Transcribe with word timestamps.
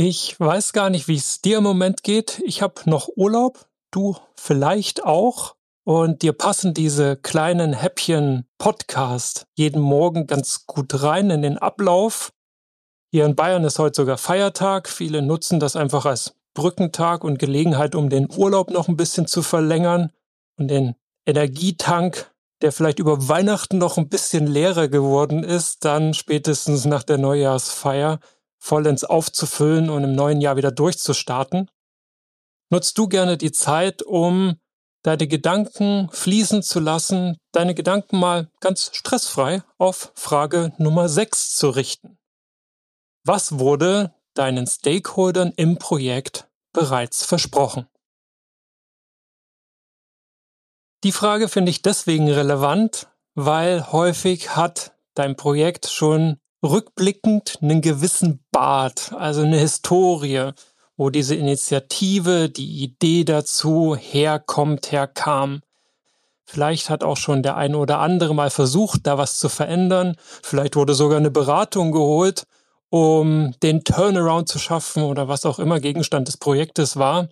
Ich 0.00 0.38
weiß 0.38 0.74
gar 0.74 0.90
nicht, 0.90 1.08
wie 1.08 1.16
es 1.16 1.40
dir 1.40 1.58
im 1.58 1.64
Moment 1.64 2.04
geht. 2.04 2.40
Ich 2.44 2.62
habe 2.62 2.88
noch 2.88 3.08
Urlaub, 3.16 3.66
du 3.90 4.14
vielleicht 4.36 5.04
auch. 5.04 5.56
Und 5.82 6.22
dir 6.22 6.34
passen 6.34 6.72
diese 6.72 7.16
kleinen 7.16 7.72
Häppchen 7.72 8.46
Podcast 8.58 9.48
jeden 9.56 9.82
Morgen 9.82 10.28
ganz 10.28 10.68
gut 10.68 11.02
rein 11.02 11.30
in 11.30 11.42
den 11.42 11.58
Ablauf. 11.58 12.32
Hier 13.10 13.26
in 13.26 13.34
Bayern 13.34 13.64
ist 13.64 13.80
heute 13.80 13.96
sogar 13.96 14.18
Feiertag. 14.18 14.88
Viele 14.88 15.20
nutzen 15.20 15.58
das 15.58 15.74
einfach 15.74 16.06
als 16.06 16.36
Brückentag 16.54 17.24
und 17.24 17.40
Gelegenheit, 17.40 17.96
um 17.96 18.08
den 18.08 18.28
Urlaub 18.30 18.70
noch 18.70 18.86
ein 18.86 18.96
bisschen 18.96 19.26
zu 19.26 19.42
verlängern 19.42 20.12
und 20.60 20.68
den 20.68 20.94
Energietank, 21.26 22.32
der 22.62 22.70
vielleicht 22.70 23.00
über 23.00 23.28
Weihnachten 23.28 23.78
noch 23.78 23.98
ein 23.98 24.08
bisschen 24.08 24.46
leerer 24.46 24.86
geworden 24.86 25.42
ist, 25.42 25.84
dann 25.84 26.14
spätestens 26.14 26.84
nach 26.84 27.02
der 27.02 27.18
Neujahrsfeier 27.18 28.20
vollends 28.58 29.04
aufzufüllen 29.04 29.90
und 29.90 30.04
im 30.04 30.14
neuen 30.14 30.40
Jahr 30.40 30.56
wieder 30.56 30.70
durchzustarten. 30.70 31.70
Nutzt 32.70 32.98
du 32.98 33.08
gerne 33.08 33.36
die 33.36 33.52
Zeit, 33.52 34.02
um 34.02 34.56
deine 35.02 35.26
Gedanken 35.26 36.08
fließen 36.10 36.62
zu 36.62 36.80
lassen, 36.80 37.38
deine 37.52 37.74
Gedanken 37.74 38.18
mal 38.18 38.50
ganz 38.60 38.90
stressfrei 38.92 39.62
auf 39.78 40.12
Frage 40.14 40.72
Nummer 40.78 41.08
6 41.08 41.56
zu 41.56 41.70
richten. 41.70 42.18
Was 43.24 43.58
wurde 43.58 44.14
deinen 44.34 44.66
Stakeholdern 44.66 45.52
im 45.56 45.78
Projekt 45.78 46.48
bereits 46.72 47.24
versprochen? 47.24 47.86
Die 51.04 51.12
Frage 51.12 51.48
finde 51.48 51.70
ich 51.70 51.82
deswegen 51.82 52.28
relevant, 52.30 53.08
weil 53.34 53.92
häufig 53.92 54.56
hat 54.56 54.96
dein 55.14 55.36
Projekt 55.36 55.86
schon 55.86 56.40
rückblickend 56.62 57.58
einen 57.62 57.80
gewissen 57.80 58.44
Bart, 58.50 59.12
also 59.16 59.42
eine 59.42 59.58
Historie, 59.58 60.50
wo 60.96 61.10
diese 61.10 61.34
Initiative, 61.34 62.48
die 62.48 62.82
Idee 62.82 63.24
dazu 63.24 63.96
herkommt, 63.96 64.90
herkam. 64.90 65.60
Vielleicht 66.44 66.90
hat 66.90 67.04
auch 67.04 67.16
schon 67.16 67.42
der 67.42 67.56
eine 67.56 67.78
oder 67.78 68.00
andere 68.00 68.34
mal 68.34 68.50
versucht, 68.50 69.06
da 69.06 69.18
was 69.18 69.38
zu 69.38 69.48
verändern. 69.48 70.16
Vielleicht 70.42 70.76
wurde 70.76 70.94
sogar 70.94 71.18
eine 71.18 71.30
Beratung 71.30 71.92
geholt, 71.92 72.46
um 72.90 73.54
den 73.62 73.84
Turnaround 73.84 74.48
zu 74.48 74.58
schaffen 74.58 75.02
oder 75.02 75.28
was 75.28 75.44
auch 75.44 75.58
immer 75.58 75.78
Gegenstand 75.78 76.26
des 76.26 76.38
Projektes 76.38 76.96
war. 76.96 77.28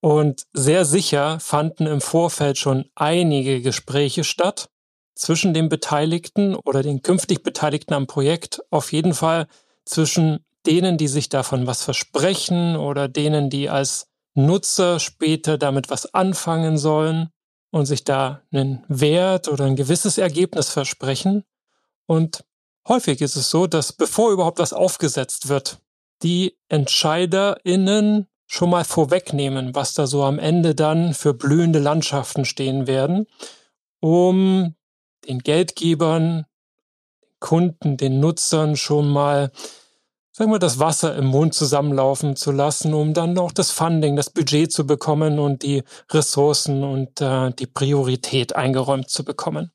Und 0.00 0.46
sehr 0.54 0.86
sicher 0.86 1.38
fanden 1.40 1.86
im 1.86 2.00
Vorfeld 2.00 2.56
schon 2.56 2.86
einige 2.94 3.60
Gespräche 3.60 4.24
statt 4.24 4.70
zwischen 5.14 5.54
den 5.54 5.68
Beteiligten 5.68 6.54
oder 6.54 6.82
den 6.82 7.02
künftig 7.02 7.42
Beteiligten 7.42 7.94
am 7.94 8.06
Projekt, 8.06 8.62
auf 8.70 8.92
jeden 8.92 9.14
Fall 9.14 9.46
zwischen 9.84 10.44
denen, 10.66 10.98
die 10.98 11.08
sich 11.08 11.28
davon 11.28 11.66
was 11.66 11.82
versprechen 11.82 12.76
oder 12.76 13.08
denen, 13.08 13.50
die 13.50 13.68
als 13.68 14.08
Nutzer 14.34 15.00
später 15.00 15.58
damit 15.58 15.90
was 15.90 16.14
anfangen 16.14 16.78
sollen 16.78 17.30
und 17.70 17.86
sich 17.86 18.04
da 18.04 18.42
einen 18.52 18.84
Wert 18.88 19.48
oder 19.48 19.64
ein 19.64 19.76
gewisses 19.76 20.18
Ergebnis 20.18 20.70
versprechen. 20.70 21.44
Und 22.06 22.44
häufig 22.88 23.20
ist 23.20 23.36
es 23.36 23.50
so, 23.50 23.66
dass 23.66 23.92
bevor 23.92 24.32
überhaupt 24.32 24.58
was 24.58 24.72
aufgesetzt 24.72 25.48
wird, 25.48 25.78
die 26.22 26.56
EntscheiderInnen 26.68 28.26
schon 28.46 28.70
mal 28.70 28.84
vorwegnehmen, 28.84 29.74
was 29.74 29.94
da 29.94 30.06
so 30.06 30.24
am 30.24 30.38
Ende 30.38 30.74
dann 30.74 31.14
für 31.14 31.34
blühende 31.34 31.78
Landschaften 31.78 32.44
stehen 32.44 32.86
werden, 32.86 33.26
um 34.00 34.74
den 35.26 35.40
Geldgebern, 35.40 36.46
den 37.22 37.34
Kunden, 37.40 37.96
den 37.96 38.20
Nutzern 38.20 38.76
schon 38.76 39.08
mal 39.08 39.50
sagen 40.40 40.52
wir, 40.52 40.58
das 40.58 40.78
Wasser 40.78 41.16
im 41.16 41.26
Mund 41.26 41.52
zusammenlaufen 41.52 42.34
zu 42.34 42.50
lassen, 42.50 42.94
um 42.94 43.12
dann 43.12 43.36
auch 43.36 43.52
das 43.52 43.70
Funding, 43.70 44.16
das 44.16 44.30
Budget 44.30 44.72
zu 44.72 44.86
bekommen 44.86 45.38
und 45.38 45.62
die 45.62 45.82
Ressourcen 46.10 46.82
und 46.82 47.20
äh, 47.20 47.50
die 47.50 47.66
Priorität 47.66 48.56
eingeräumt 48.56 49.10
zu 49.10 49.22
bekommen. 49.22 49.70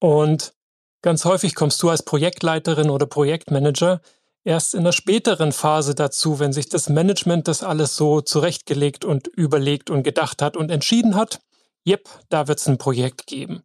Und 0.00 0.54
ganz 1.02 1.24
häufig 1.24 1.54
kommst 1.54 1.80
du 1.82 1.90
als 1.90 2.02
Projektleiterin 2.02 2.90
oder 2.90 3.06
Projektmanager 3.06 4.00
erst 4.42 4.74
in 4.74 4.82
der 4.82 4.92
späteren 4.92 5.52
Phase 5.52 5.94
dazu, 5.94 6.40
wenn 6.40 6.52
sich 6.52 6.68
das 6.68 6.88
Management 6.88 7.46
das 7.46 7.62
alles 7.62 7.94
so 7.94 8.22
zurechtgelegt 8.22 9.04
und 9.04 9.28
überlegt 9.28 9.90
und 9.90 10.02
gedacht 10.02 10.42
hat 10.42 10.56
und 10.56 10.70
entschieden 10.70 11.14
hat, 11.14 11.40
yep, 11.86 12.08
da 12.28 12.48
wird 12.48 12.58
es 12.58 12.68
ein 12.68 12.78
Projekt 12.78 13.26
geben. 13.26 13.62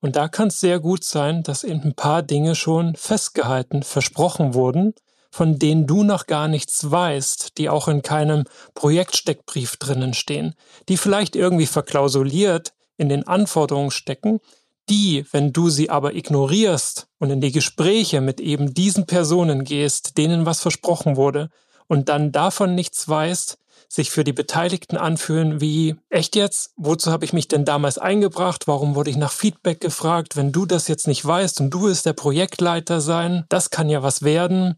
Und 0.00 0.16
da 0.16 0.28
kann 0.28 0.48
es 0.48 0.60
sehr 0.60 0.78
gut 0.78 1.02
sein, 1.02 1.42
dass 1.42 1.64
eben 1.64 1.82
ein 1.82 1.94
paar 1.94 2.22
Dinge 2.22 2.54
schon 2.54 2.94
festgehalten, 2.94 3.82
versprochen 3.82 4.54
wurden, 4.54 4.94
von 5.30 5.58
denen 5.58 5.86
du 5.86 6.04
noch 6.04 6.26
gar 6.26 6.48
nichts 6.48 6.90
weißt, 6.90 7.58
die 7.58 7.68
auch 7.68 7.88
in 7.88 8.02
keinem 8.02 8.44
Projektsteckbrief 8.74 9.76
drinnen 9.76 10.14
stehen, 10.14 10.54
die 10.88 10.96
vielleicht 10.96 11.36
irgendwie 11.36 11.66
verklausuliert 11.66 12.72
in 12.96 13.08
den 13.08 13.26
Anforderungen 13.26 13.90
stecken, 13.90 14.40
die, 14.88 15.26
wenn 15.32 15.52
du 15.52 15.68
sie 15.68 15.90
aber 15.90 16.14
ignorierst 16.14 17.08
und 17.18 17.30
in 17.30 17.40
die 17.40 17.52
Gespräche 17.52 18.20
mit 18.20 18.40
eben 18.40 18.72
diesen 18.72 19.06
Personen 19.06 19.64
gehst, 19.64 20.16
denen 20.16 20.46
was 20.46 20.60
versprochen 20.60 21.16
wurde, 21.16 21.50
und 21.88 22.08
dann 22.08 22.32
davon 22.32 22.74
nichts 22.74 23.08
weißt, 23.08 23.58
sich 23.88 24.10
für 24.10 24.24
die 24.24 24.32
Beteiligten 24.32 24.96
anfühlen 24.96 25.60
wie, 25.60 25.96
echt 26.10 26.36
jetzt? 26.36 26.72
Wozu 26.76 27.10
habe 27.10 27.24
ich 27.24 27.32
mich 27.32 27.48
denn 27.48 27.64
damals 27.64 27.98
eingebracht? 27.98 28.66
Warum 28.66 28.94
wurde 28.94 29.10
ich 29.10 29.16
nach 29.16 29.32
Feedback 29.32 29.80
gefragt? 29.80 30.36
Wenn 30.36 30.52
du 30.52 30.66
das 30.66 30.88
jetzt 30.88 31.06
nicht 31.06 31.24
weißt 31.24 31.60
und 31.60 31.70
du 31.70 31.82
willst 31.82 32.06
der 32.06 32.12
Projektleiter 32.12 33.00
sein, 33.00 33.44
das 33.48 33.70
kann 33.70 33.88
ja 33.88 34.02
was 34.02 34.22
werden. 34.22 34.76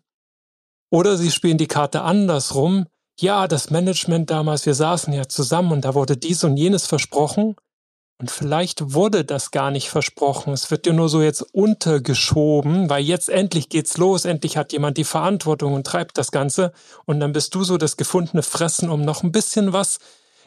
Oder 0.90 1.16
sie 1.16 1.30
spielen 1.30 1.58
die 1.58 1.68
Karte 1.68 2.02
andersrum. 2.02 2.86
Ja, 3.18 3.48
das 3.48 3.70
Management 3.70 4.30
damals, 4.30 4.66
wir 4.66 4.74
saßen 4.74 5.12
ja 5.12 5.28
zusammen 5.28 5.72
und 5.72 5.84
da 5.84 5.94
wurde 5.94 6.16
dies 6.16 6.42
und 6.42 6.56
jenes 6.56 6.86
versprochen. 6.86 7.54
Und 8.20 8.30
vielleicht 8.30 8.92
wurde 8.92 9.24
das 9.24 9.50
gar 9.50 9.70
nicht 9.70 9.88
versprochen. 9.88 10.52
Es 10.52 10.70
wird 10.70 10.84
dir 10.84 10.92
nur 10.92 11.08
so 11.08 11.22
jetzt 11.22 11.40
untergeschoben, 11.54 12.90
weil 12.90 13.02
jetzt 13.02 13.30
endlich 13.30 13.70
geht's 13.70 13.96
los, 13.96 14.26
endlich 14.26 14.58
hat 14.58 14.72
jemand 14.74 14.98
die 14.98 15.04
Verantwortung 15.04 15.72
und 15.72 15.86
treibt 15.86 16.18
das 16.18 16.30
Ganze. 16.30 16.72
Und 17.06 17.18
dann 17.20 17.32
bist 17.32 17.54
du 17.54 17.64
so 17.64 17.78
das 17.78 17.96
gefundene 17.96 18.42
Fressen, 18.42 18.90
um 18.90 19.00
noch 19.00 19.22
ein 19.22 19.32
bisschen 19.32 19.72
was 19.72 20.00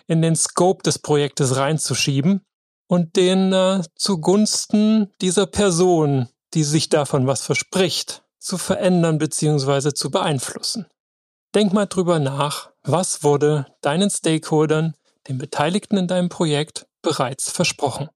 in 0.06 0.22
den 0.22 0.35
Scope 0.35 0.84
des 0.84 1.00
Projektes 1.00 1.56
reinzuschieben 1.56 2.45
und 2.88 3.16
den 3.16 3.51
äh, 3.53 3.81
zugunsten 3.95 5.11
dieser 5.19 5.47
Person, 5.47 6.29
die 6.53 6.63
sich 6.63 6.90
davon 6.90 7.25
was 7.25 7.41
verspricht, 7.41 8.22
zu 8.38 8.59
verändern 8.59 9.17
bzw. 9.17 9.95
zu 9.95 10.11
beeinflussen. 10.11 10.85
Denk 11.55 11.73
mal 11.73 11.88
drüber 11.88 12.19
nach, 12.19 12.69
was 12.84 13.23
wurde 13.23 13.66
deinen 13.81 14.11
Stakeholdern, 14.11 14.94
den 15.28 15.40
Beteiligten 15.40 15.97
in 15.97 16.07
deinem 16.07 16.29
Projekt 16.29 16.85
bereits 17.03 17.52
versprochen. 17.52 18.09